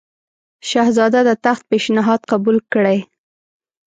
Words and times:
شهزاده 0.69 1.21
د 1.27 1.31
تخت 1.45 1.63
پېشنهاد 1.69 2.21
قبول 2.31 2.57
کړي. 2.73 2.99